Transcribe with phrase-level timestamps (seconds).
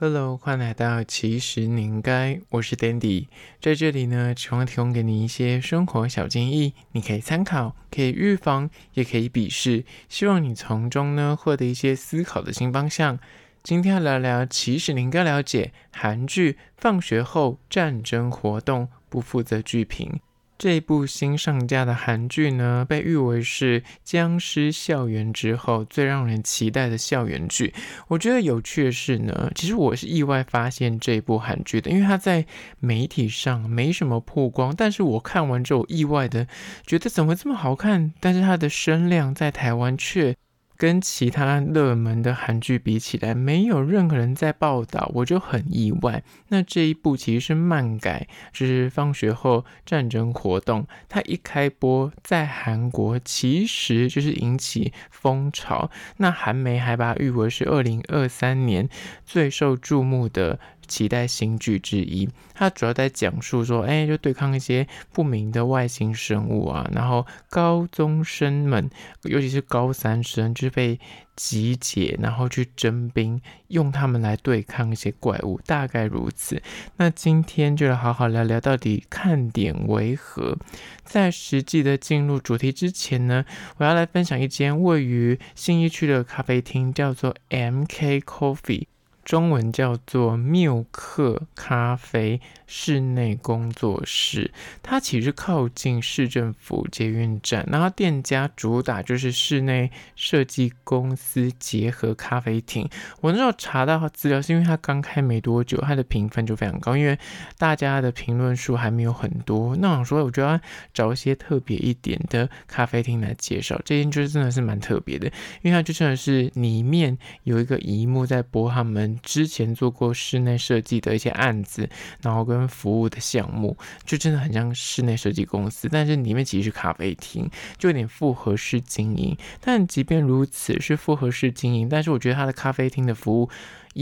[0.00, 3.26] Hello，欢迎来到其实你应该，我是 Dandy，
[3.60, 13.18] 在这里呢，希望提供给你一些生活小建议，你可以参考，可以预防，也可以鄙视，希望你从中呢获得一些思考的新方向。
[13.64, 20.20] 今天要聊聊，其实你应该了解韩剧《放学后战争活动》，不负责剧评。
[20.58, 27.72] 这部新上架的韩剧呢，被誉为是僵尸校园之后最让人期待的校园剧。
[28.08, 32.44] 我觉得有趣的是呢，其实我是意外发现这部韩剧的，因为它在
[32.80, 36.48] 媒体上没什么曝光，但是我看完之后意外的
[36.84, 40.34] 觉得怎么这么好看，但是它的声量在台湾却。
[40.78, 46.22] 跟其他热门的韩剧比起来，没有任何人在报道，我就很意外。
[46.48, 50.86] 那这一部其实是漫改，就是放学后战争活动。
[51.08, 55.90] 它一开播在韩国，其实就是引起风潮。
[56.18, 58.88] 那韩媒还把它誉为是二零二三年
[59.26, 60.60] 最受注目的。
[60.88, 68.90] 期待新剧之一，它主要在讲述说，哎，就对抗一些不明的外星生物啊，然后高中生们，
[69.22, 70.98] 尤其是高三生，就是被
[71.36, 76.60] 集结，然后去征兵，用他们来对抗一些怪物，大概如此。
[76.96, 80.56] 那今天就来好好聊聊，到底看点为何？
[81.04, 83.44] 在实际的进入主题之前呢，
[83.76, 88.86] 我要来分享一间位于信义区的咖啡厅，叫做 MK Coffee。
[89.28, 94.50] 中文叫做缪克咖啡室内工作室，
[94.82, 102.88] 它其实靠近市政府捷运站，然后店家主打就是室内设计公司结合咖啡厅。
[103.20, 107.18] 我那时候查到资料，是因为它刚开没多久，它的评分就非常高，因为
[107.58, 109.76] 大家的评论数还没有很多。
[109.76, 110.58] 那我想说，我就要
[110.94, 113.78] 找一些特别一点的咖啡厅来介绍。
[113.84, 115.26] 这间就是真的是蛮特别的，
[115.60, 119.17] 因为它就真的是里面有一个荧幕在播他们。
[119.22, 121.88] 之前做过室内设计的一些案子，
[122.22, 129.36] 然后跟服务的项目，就真的很像室内设计公司，但是里面其实是咖啡厅，就有点复合式经营。
[129.60, 133.48] 但即便如此，是复合式经营，但是我觉得它的咖啡厅的服务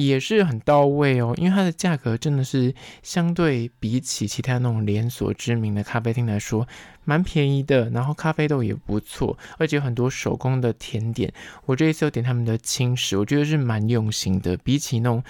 [0.05, 6.69] 也是很到位哦，因为它的价格真的是相对比起其他那种连锁知名的咖啡厅来说，
[7.05, 7.89] 蛮便宜的。
[7.89, 11.33] 然后咖啡豆也不错，而且有很多手工的甜点。
[11.65, 14.55] 我这一次有点他们的轻食，我觉得是蛮用心的。
[14.59, 15.25] 比起那种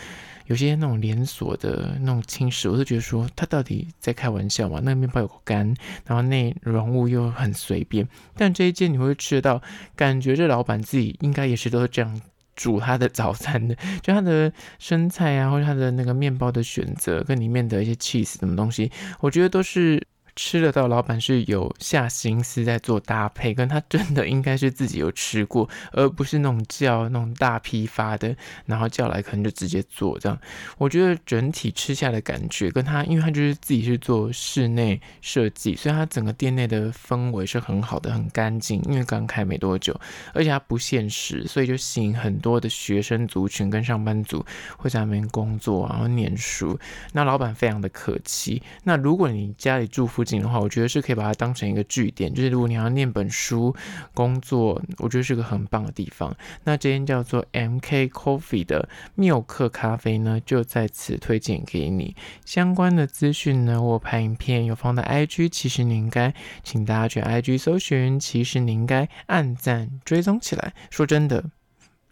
[0.47, 4.81] 有些那种连锁的那种轻食，我都觉得说他到底在开玩笑嘛？
[4.83, 5.72] 那个面包有干，
[6.04, 8.09] 然后那容物又很随便。
[8.34, 9.62] 但这一间你会吃得到，
[9.94, 12.21] 感觉这老板自己应该也是都是这样。
[12.56, 18.91] 煮他的早餐的， 就他的生菜啊，或者他的那个面包的选择，跟里面的一些 cheese 什么东西，
[19.21, 20.05] 我觉得都是。
[20.37, 28.37] 吃得到，老板是有下心思在做搭配，跟他真的应该是自己有吃过，而不是那种叫那种大批发的，
[28.67, 30.39] 然后叫来可能就直接做这样。
[30.79, 38.81] 我觉得整体吃下的感觉，跟他，因为他就是自己是做室内设计，所以他整个店内的氛围是很好的，很干净。
[38.83, 39.99] 因为刚开没多久，
[40.35, 44.45] 而且它不限时，所以就吸引很多的学生族群跟上班族
[44.77, 46.79] 会在那边工作，然后念书。
[47.13, 48.63] 那老板非常的客气。
[48.85, 53.75] 那如果你家里住附近的话，我觉得是可以把它当成一个据点，就是如果你要念本书、
[54.13, 56.37] 工作，我觉得是个很棒的地方。
[56.65, 62.17] 那这间叫做 MK Coffee 的缪克咖啡呢，就在此推荐给你。
[62.45, 70.75] 相关的资讯呢，我拍影片有放在 IG，其实你应该请大家去 IG 搜寻，其实你应该按赞追踪起来。
[70.91, 71.45] 说真的。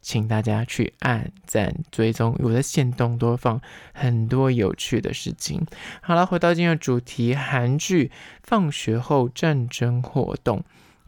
[0.04, 3.58] 请大家去按赞追踪，我的线动多放
[3.94, 5.66] 很多有趣的事情。
[6.02, 8.08] 好了，回到今天的主题，韩剧
[8.42, 10.58] 《放学后战争活动》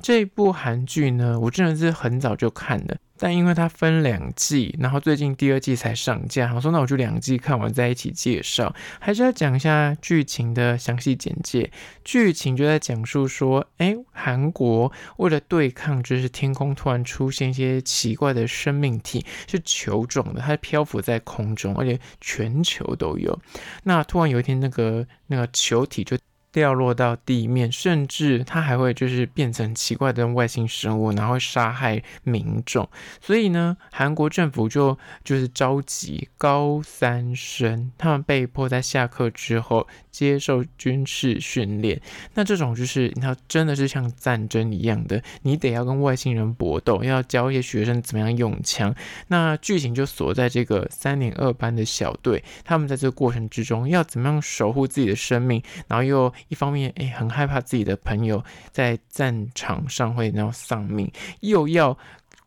[0.02, 2.96] 这部韩剧呢，我真的是很早就看了。
[3.18, 11.72] 但因为它分两季，然后最近第二季才上架，我说那我就两季看完在一起介绍，还是要讲一下剧情的详细简介。
[12.04, 23.38] 剧情就在讲述说，哎，韩国为了对抗，就是天空突然出现一些奇怪的生命体，是球状的，它漂浮在空中，而且全球都有。
[23.84, 26.18] 那突然有一天，那个那个球体就。
[26.56, 32.88] 掉落到地面，甚至它还会就是变成奇怪的外星生物，然后杀害民众。
[33.20, 42.00] 所以呢，韩国政府就就是召集高三生，他们被迫在下课之后接受军事训练。
[42.32, 48.94] 那这种就是你要，真的是像战争一样的，你得要跟外星人搏斗，要教一些学生怎么样用枪。
[49.26, 56.32] 那剧情就锁在这个三年二班的小队，他们在这个过程之中要怎么样守护自己的生命，然后又。
[56.48, 61.10] 一方面，哎，很害怕自己的朋友在战场上会那样丧命，
[61.40, 61.98] 又要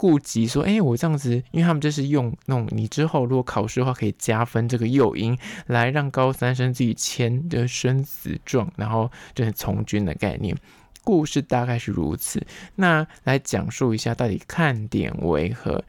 [0.01, 5.37] 顾及说，哎，我这样子，因为他们这是用那种你之后如果考试的话可以加分这个诱因，
[5.67, 10.55] 来让高三生自己签的生死状，然后就是从军的概念。
[11.03, 12.41] 故事大概是如此。
[12.75, 15.83] 那来讲述一下到底看点为何？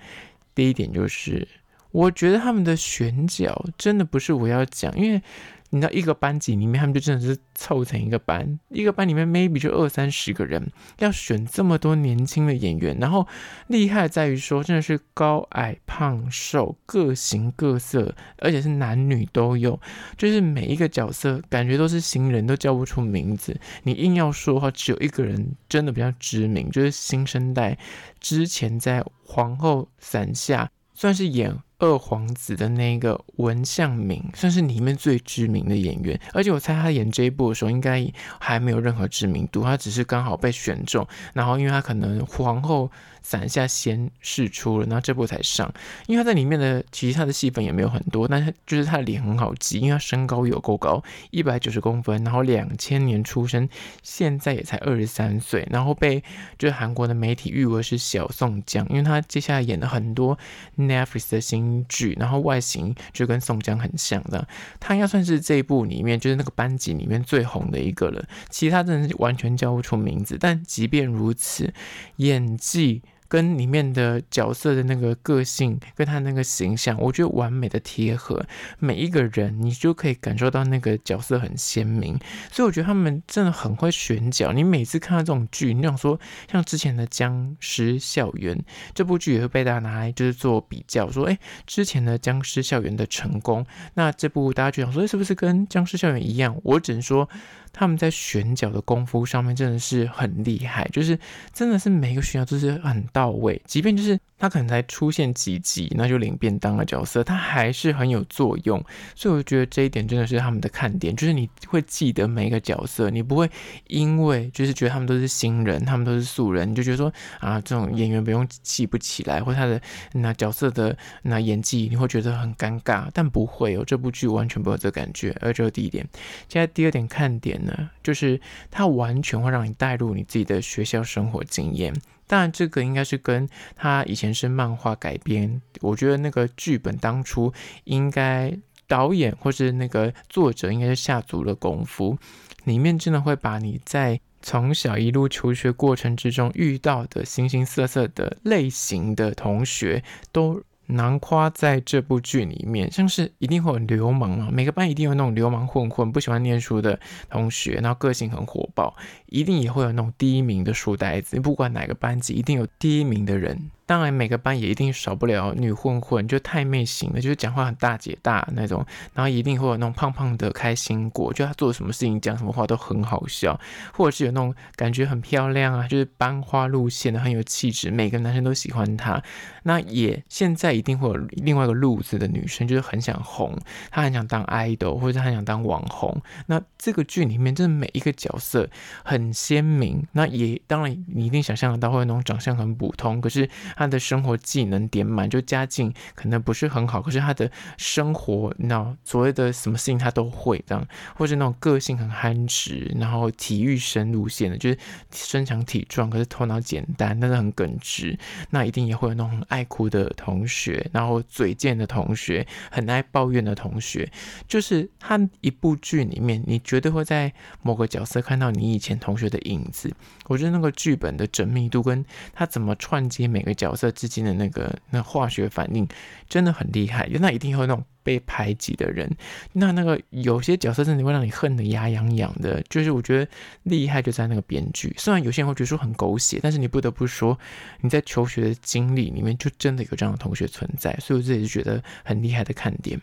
[0.56, 1.46] 第一点就是，
[1.92, 5.22] 我觉得他们的选角真的不是我要讲，因为。
[5.70, 13.26] 你知道一个班级里面，他们就真的是凑成一个班，一个班里面 maybe 就二三十个人，要选这么多年轻的演员，然后
[13.68, 19.80] 厉害在于说，真的是高矮胖瘦，各形各色，而且是男女都有，
[20.16, 23.58] 就是每一个角色感觉都是新人，都叫不出名字。
[23.84, 27.78] 你硬要说的话，只有一个人真的比较知名，就是新生代，
[28.18, 30.64] 之前在《皇后伞下》
[30.94, 31.56] 算是演。
[31.80, 38.06] 二皇子的那个文相明算是里面最知名的演员，而且我猜他演这一部的时候应该
[38.38, 41.04] 还没有任何知名度，他只是刚好被选中，
[41.34, 42.88] 然后因为他可能皇后。
[43.22, 45.70] 伞下先试出了，然后这部才上。
[46.06, 53.68] 因为他在里面的其实他的戏份也没有很多，但是就是他的脸很好记，因为他身高有够高，一百九十公分，然后两千年出生，
[54.02, 56.24] 现在也才二十三岁，然后被
[56.58, 60.38] 就是韩国的媒体誉为是小宋江，因为他接下来演了很多
[60.78, 64.46] Netflix 的新剧，然后外形就跟宋江很像的。
[64.78, 70.36] 他应该算是这一部里面就是那个班级里面最红的一个了，其他真的是完全叫不出名字。
[70.38, 71.72] 但即便如此，
[72.16, 73.02] 演技。
[73.30, 78.44] 跟里面的角色的那个个性，跟他那个形象，我觉得完美的贴合。
[78.80, 82.18] 每一个人，你就可以感受到那个角色很鲜明。
[82.50, 84.52] 所以我觉得他们真的很会选角。
[84.52, 86.18] 你每次看到这种剧，你想说，
[86.50, 88.56] 像之前的《僵尸校园》
[88.92, 96.60] 这部剧，也会被大家拿来就是做比较，说，哎，之前的《僵尸校园》的成功，那这部大家就想说，是不是跟《僵尸校园》一样？
[96.64, 97.28] 我只能说。
[97.72, 101.18] 他们在选角的功夫上面真的是很厉害，就是
[101.52, 104.18] 真的是每个选角都是很到位，即便就是。
[104.40, 108.82] 他可能才出现几集，那就领便当的角色，他还是很有作用，
[109.14, 113.48] 所以我觉得这一点真的是他们的看点，就是你会记得每一个角色，你不会
[113.86, 119.80] 因为就是觉得他们都是新人，他们都是素人，你就觉得说啊，这种演员不用记不起来，或他的
[120.14, 125.36] 那角色的那演技，你会觉得很尴尬，但不会哦，这部剧完全不会有这感觉。
[125.40, 126.08] 而这是第一点，
[126.48, 128.40] 现在第二点看点呢，就是
[128.70, 131.94] 它完全会让你带入你自己的学校生活经验。
[132.30, 135.60] 当然，这个应该是跟他以前是漫画改编。
[135.80, 138.56] 我觉得那个剧本当初应该
[138.86, 142.16] 导演或是那个作者应该是下足了功夫，
[142.62, 150.62] 里面真的会把你在从小一路求学过程之中遇到的形形色色的类型的同学都。
[150.90, 156.98] 囊括在这部剧里面，像是一定会有流氓啊，每个班一定有那种流氓混混，不喜欢念书的
[157.28, 158.94] 同学，然后个性很火爆，
[159.26, 163.70] 一定也会有那种第一名的书呆子，不管哪个班级，一定有第一名的人。
[163.90, 168.86] 当然，每个班也一定少不了女混混，就太妹型的，就是讲话很大姐大那种。
[169.14, 173.58] 然后一定会有那种胖胖的开心果，就她做什么事情、讲什么话都很好笑，
[173.92, 179.20] 或者是有那种感觉很漂亮啊，就是班花路线的，很有气质，每个男生都喜欢她。
[179.64, 183.58] 那也现在一定会有另外一个路子的女生，就是很想红，
[183.90, 186.22] 她很想当 idol，或者她很想当网红。
[186.46, 188.70] 那这个剧里面，真的每一个角色
[189.02, 190.06] 很鲜明。
[190.12, 193.50] 那也当然，你一定想象得到会有那种长相很普通，可是。
[193.80, 204.76] 他的生活技能点满，就家境可能不是很好，可是他的生活，你知道所谓的什么事情他都会这样，或者那种个性很憨直，然后体育生路线的，就是
[205.10, 208.18] 身强体壮，可是头脑简单，但是很耿直，
[208.50, 214.06] 那一定也会有那种很爱哭的同学，然后嘴贱的同学，很爱抱怨的同学，
[214.46, 217.32] 就是他一部剧里面，你绝对会在
[217.62, 219.90] 某个角色看到你以前同学的影子。
[220.26, 223.69] 我觉得那个剧本的缜密度跟他怎么串接每个角。
[223.70, 225.86] 角色之间的那个那化学反应
[226.28, 229.08] 真的很厉害，那一定会有那种被排挤的人，
[229.52, 232.60] 那那个有些角色真的会让你恨得牙痒痒的。
[232.68, 233.30] 就是我觉得
[233.62, 237.38] 厉害就在那个编剧，虽然有些人会觉得说很狗血，但是你不得不说
[237.80, 243.00] 你在求学的经历里面就真的有这样的同学存在，所以我自己是觉得很厉害的看点。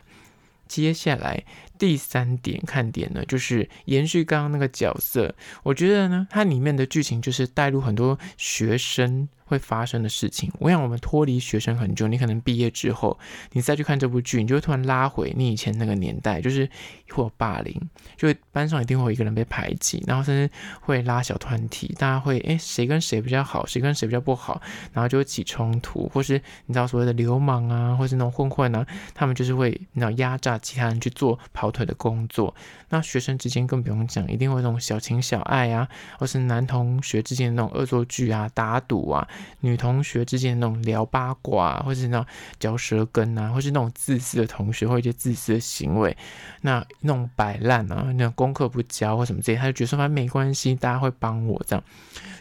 [0.68, 1.42] 接下来
[1.78, 9.30] 第三点看点呢，就是延续刚刚那个角色，我觉得呢，它里面的剧情就是带入很多学生。
[9.50, 13.18] 会发生的事情，我想我们脱离学生很久，你可能毕业之后，
[13.54, 16.70] 你再去看这部剧，你就会突然拉回你以前那个年代，就是
[17.12, 17.74] 会有霸凌，
[18.18, 26.34] 就会班上一定会有一个人被排挤，然后甚至会拉小团体，大家会诶，谁跟谁比较好，谁跟谁比较不好，然后就会起冲突，或是
[26.66, 32.56] 你知道所谓的流氓啊，或是那种混混啊，他们就是会你知道压榨其他人去做跑跑腿的工作。
[32.90, 39.28] 那学生之间更不用讲，一定会那种小情小爱啊，或是男同学之间的那种恶作剧啊、打赌啊。
[39.60, 42.26] 女同学之间的那种聊八卦，或是那种
[42.58, 46.16] 嚼舌根啊，或是那种自私的同学，或一些自私的行为，
[46.62, 51.84] 那那种摆烂啊，那种功课不交或什么这些，他就觉得说反正没关系，大家会帮我这样，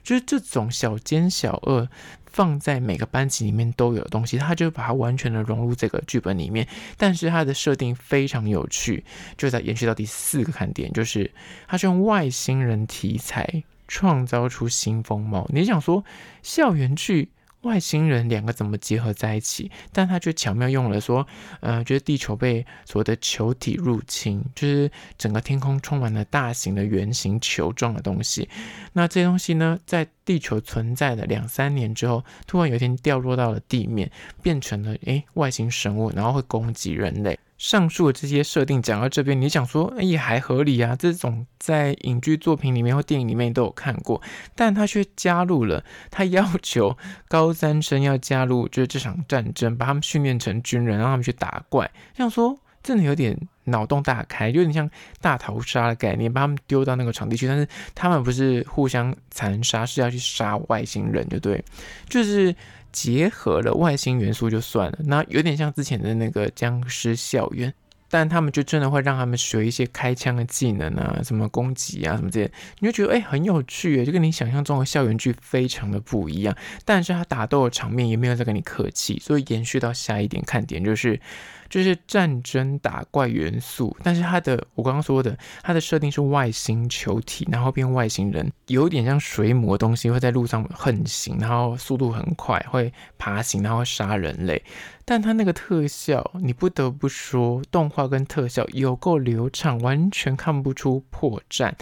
[0.04, 1.88] 就是这种小奸小恶。
[2.37, 6.69] 放在每个班级里面都有东西，他就把它完全的融入这个剧本里面。
[6.99, 9.02] 但是它的设定非常有趣，
[9.38, 11.33] 就在延续到第四个看点，就是
[11.66, 15.49] 它是用外星人题材创造出新风貌。
[15.50, 16.05] 你想说
[16.43, 17.31] 校园剧？
[17.67, 19.71] 外星人两个怎么结合在一起？
[19.93, 21.27] 但他却巧妙用了说，
[21.61, 28.49] 呃，就是地球被所谓的球体入侵，就是整个天空充满了大型的圆形球状的东西。
[28.93, 37.37] 那这些东西呢，在地球存在的两三年之后，突然有一天掉落到了地面，变成了诶外星生物，然后会攻击人类。
[37.59, 40.95] 上述的这些设定讲到这边，你想说，哎，也还合理啊。
[40.95, 44.21] 这种在影剧作品里面或电影里面都有看过，
[44.55, 46.97] 但他却加入了，他要求
[47.29, 51.91] 高三生要加入，就是这场战争，把他们训练成军人，让他们去打怪。
[52.17, 54.88] 想说，真的有点脑洞大开，有点像
[55.21, 57.47] 大逃杀的概念，把他们丢到那个场地去。
[57.47, 61.64] 但是他们不是互相残杀，是要去杀外星人，对不对？
[62.09, 62.55] 就是。
[62.93, 67.71] 结合了外星元素就算了，那有点像之前的那个僵尸校园，
[68.09, 76.57] 但他们就真的会让他们学一些开枪的技能啊，什么攻击啊，什么这些，你就觉得哎、很有趣，就跟你想象中的校园剧非常的不一样。
[76.87, 81.21] 但是他打斗的场面也没有在跟你客气，所以延续到下一点看点就是。
[81.69, 94.63] 就是战争打怪元素，但是它的我刚刚说的，它的设定是外星球体，然后变外星人，有点像水母的东西会在路上横行，然后速度很快，会爬行，然后杀人类。
[95.05, 101.73] 但它那个特效，你不得不说，动画跟特效有够流畅，完全看不出破绽。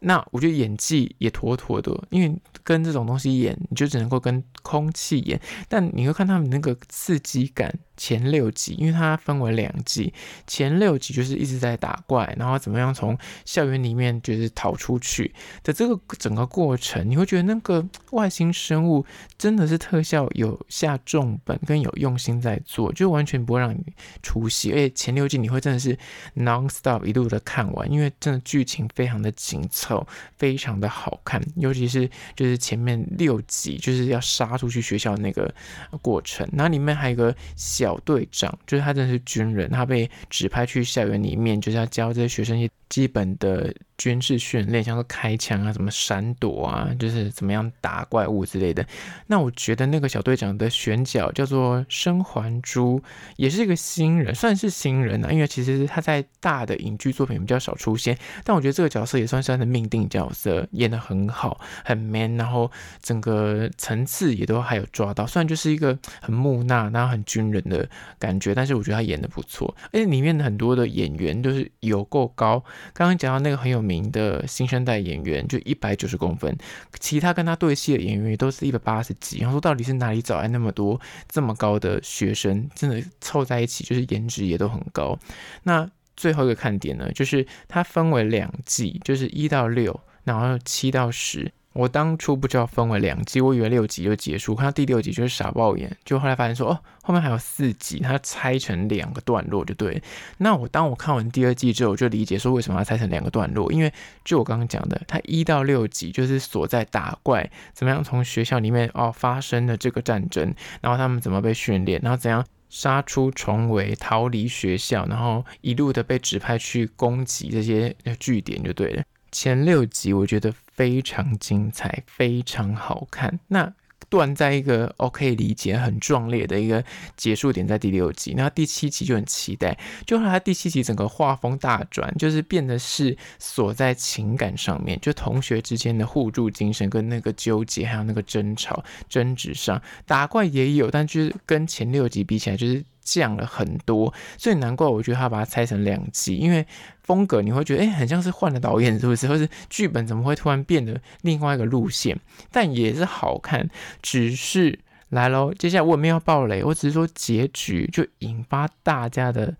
[0.00, 5.40] 那我觉得演技也妥妥的，因为跟这种东西演，你就只能够跟空气演。
[5.68, 7.78] 但你会看他们那个刺激感。
[8.00, 10.10] 前六集，因为它分为两季，
[10.46, 13.14] 前六集就是一直在打怪，然后怎么样从
[13.44, 15.30] 校园里面就是逃出去
[15.62, 19.04] 的这个整个过程，你会觉得那个外星生物
[19.36, 23.84] 真的是特效有下重本跟有用心在做，就完全不会让你
[24.22, 24.72] 出戏。
[24.72, 25.94] 而且前六集你会真的是
[26.36, 29.89] non stop 一路的看完，因为真的剧情非常的紧凑，
[30.38, 35.52] 非常的好看，尤其是就是前面六集就是要杀出去学校那个
[36.00, 37.90] 过程，那里面还有个小。
[37.90, 43.74] 小队长就是他，真的是军人，他被指派去校园里面，就是要教这些学生一些基本的。
[44.00, 48.82] 军事训练，像是开枪啊，什么闪躲啊，就是怎么样打怪物之类的。
[49.26, 53.02] 那我觉得那个小队长的选角叫做生还珠，
[53.36, 55.30] 也是一个新人，算是新人啊。
[55.30, 65.26] 因为其实他在大的影剧作品比较少出现，但我觉得这个角色也算是他的命定角色，演得很好，很 man，然后整个层次也都还有抓到。
[65.26, 67.86] 虽然就是一个很木讷，然后很军人的
[68.18, 69.76] 感觉，但是我觉得他演得不错。
[69.92, 72.64] 而且里面的很多的演员都是有够高。
[72.92, 74.00] 刚刚讲到那个很有名。
[74.10, 76.52] 的新生代演员就一百九十公分，
[76.98, 79.38] 其他跟他对戏的演员也都是一百八十几。
[79.38, 82.68] 然后说到底是哪里找来那么多这么高的学生？
[82.74, 85.16] 真的凑在一起，就是颜值也都很高。
[85.62, 91.52] 那最后一个看点呢，就是它分为两季，就是一到六，然后七到十。
[91.72, 94.56] 我当初不知道分为两集，我以为六集就结束。
[94.56, 100.02] 看到第六集就是傻爆眼，就后来发现说哦，后面还有四集，它拆成两个段落就对。
[100.38, 103.92] 那我当我看完第二季之后，我就理解说为什么要拆成两个段落，因为
[104.24, 119.04] 就我刚刚讲的，它一到六集就是所在打怪，怎么样从学校里面哦发生的这个战争，然后他们怎么被训练，然后怎样杀出重围逃离学校，然后一路的被指派去攻击这些 据点就对了。
[119.32, 123.38] 前六集我觉得非常精彩，非常好看。
[123.48, 123.72] 那
[124.08, 126.84] 断在一个 OK 理解很壮烈的一个
[127.16, 128.34] 结束点，在第六集。
[128.36, 142.84] 那第七集就很期待，就后来他第七集整个画风大转，就是变得是锁在情感上面，就同学之间的互助精神跟那个纠结，还有那个争吵、争执上，打怪也有，但就是跟前六集比起来，就是。
[143.10, 146.64] 降了很多，所以难怪我觉得他把它拆成两集，因为
[147.02, 149.26] 风格你会觉得，哎、很像是换了导演，是不是？
[149.26, 152.16] 或是剧本怎么会突然变得另外一个路线？
[152.52, 153.68] 但也是好看，
[154.00, 159.56] 只是来喽，接下来我也没有爆雷，我只是说结局就引发大家的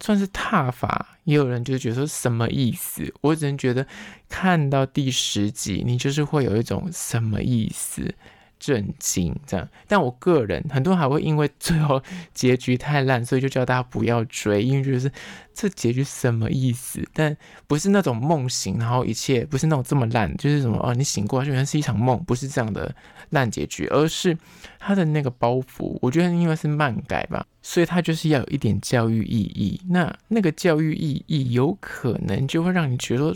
[0.00, 3.14] 算是踏伐，也有人就觉得说什么意思？
[3.20, 3.86] 我只能觉得
[4.28, 8.12] 看到第十集，你就是会有一种什么意思？
[8.62, 9.68] 震惊这样。
[9.88, 12.00] 但我个人，很多人还会因为最后
[12.32, 15.10] 结局太烂，所以就叫大家不要追，因为就是
[15.52, 17.02] 这结局什么意思？
[17.12, 22.94] 但不是那种梦醒，然后一切不是那种这么烂，就是什么哦，你醒过来就原来是一场梦，不是这样的
[23.30, 24.38] 烂结局，而是
[24.78, 29.80] 他的那个包袱，我觉得因为是漫改吧，所以他就是要有一点教育意义。
[29.88, 33.34] 那那个教育意义有可能就会让你觉得。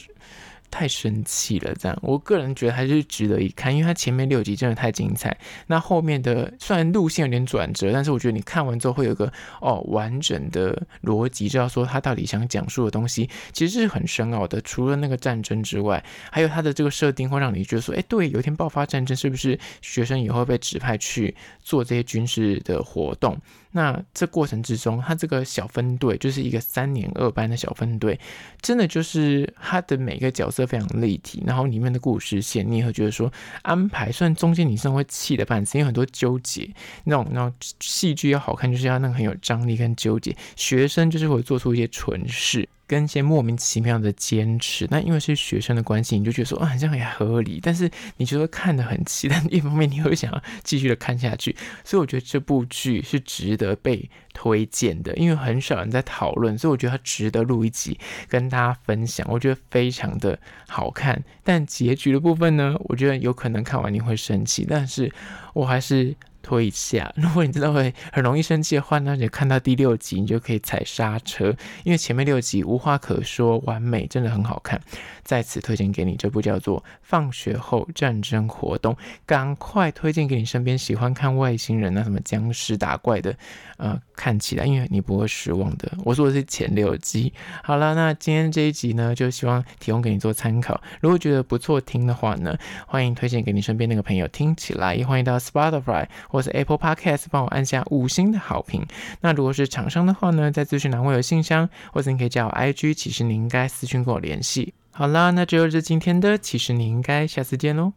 [0.70, 5.36] 太生气了，这样我个人觉得还是值得一看，因为它前面六集真的太精彩。
[5.66, 14.60] 那后面的虽然路线有点转折，但是我觉得你看完之后会有个哦完整的逻辑，知道说他到底想讲述的东西其实是很深奥的。
[14.60, 23.38] 除了那个战争之外，还有他的这个设定会让你觉得说，哎，对，有一天爆发战争，是不是学生也会被指派去做这些军事的活动？
[23.76, 28.18] 那这过程之中，他这个小分队就是一个三年二班的小分队，
[28.62, 33.30] 真的就是他的每个角色非常立体，然后里面的故事线你也会觉得说
[33.60, 36.70] 安排，虽然中间你是会气的半死，因为很多纠结，
[37.04, 42.66] 那种那种戏剧要好看，就是要那个很有张力跟纠结，学生就是会做出一些蠢事。
[42.86, 47.58] 跟一些莫名其妙的坚持，那因为是学生的关系，你就觉得说啊，好像也合理。
[47.62, 59.26] 但是你觉得看得很气， 但一方面你又想要继续的看下去，所以我觉得这部剧是值得被推荐的，因为很少人在讨论，所以我觉得它值得录一集跟大家分享。
[59.30, 60.38] 我觉得非常的
[60.68, 65.12] 好看，但结局的部分呢，我觉得有可能看完你会生气，但是
[65.54, 66.14] 我还是。
[66.46, 74.80] 推一下， 如果你真的会很容易生气的话，那你看到第六集，你就可以踩刹车，因为前面六集无话可说，完美，真的很好看。
[75.24, 78.94] 在此推荐给你这部叫做《放学后战争活动》，
[79.26, 83.36] 赶快推荐给你身边喜欢看外星人啊、什么僵尸打怪的，
[83.76, 85.90] 呃，看起来，因为你不会失望的。
[86.04, 87.32] 我说的是前六集。
[87.64, 90.80] 好了，那今天这一集呢，就希望提供给你做参考。
[91.00, 96.06] 如果觉得不错听的话呢，欢迎推荐给你身边那个朋友听起来，也欢迎到 Spotify。
[96.36, 98.84] 或是 Apple Podcast 帮我按下五星的好评。
[99.22, 104.74] 那如果是厂商的话呢，在资讯栏会有信箱，或者你可以加我 IG，其实你应该私讯跟我联系。
[104.90, 107.94] 好啦，那这就是今天的，其实你应该下次见喽。